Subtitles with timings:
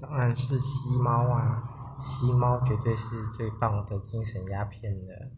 [0.00, 1.62] 当然是吸猫啊
[1.98, 5.30] 吸猫绝对是最棒的精神鸦片了。